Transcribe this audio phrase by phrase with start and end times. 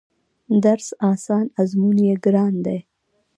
[0.63, 2.79] درس اسان ازمون يې ګران دی